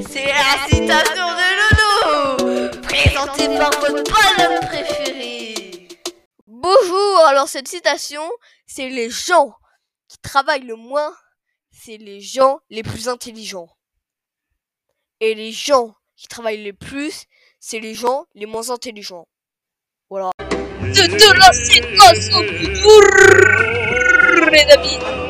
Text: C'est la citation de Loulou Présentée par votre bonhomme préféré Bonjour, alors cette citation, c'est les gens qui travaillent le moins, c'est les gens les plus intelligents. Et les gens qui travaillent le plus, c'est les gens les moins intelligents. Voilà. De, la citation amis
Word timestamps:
C'est 0.00 0.26
la 0.26 0.68
citation 0.68 1.26
de 1.34 1.48
Loulou 1.58 2.80
Présentée 2.82 3.48
par 3.58 3.70
votre 3.80 4.04
bonhomme 4.04 4.60
préféré 4.66 5.88
Bonjour, 6.46 7.18
alors 7.26 7.48
cette 7.48 7.66
citation, 7.66 8.22
c'est 8.66 8.88
les 8.88 9.10
gens 9.10 9.54
qui 10.08 10.18
travaillent 10.18 10.66
le 10.66 10.76
moins, 10.76 11.12
c'est 11.70 11.96
les 11.96 12.20
gens 12.20 12.60
les 12.70 12.82
plus 12.82 13.08
intelligents. 13.08 13.68
Et 15.20 15.34
les 15.34 15.50
gens 15.50 15.94
qui 16.16 16.28
travaillent 16.28 16.64
le 16.64 16.74
plus, 16.74 17.24
c'est 17.58 17.80
les 17.80 17.94
gens 17.94 18.26
les 18.34 18.46
moins 18.46 18.70
intelligents. 18.70 19.26
Voilà. 20.10 20.30
De, 20.38 21.38
la 21.38 21.52
citation 21.52 22.38
amis 24.70 25.27